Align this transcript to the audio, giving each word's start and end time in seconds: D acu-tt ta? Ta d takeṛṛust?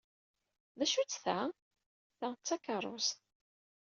D 0.77 0.79
acu-tt 0.85 1.21
ta? 1.25 1.39
Ta 2.19 2.27
d 2.33 2.39
takeṛṛust? 2.47 3.17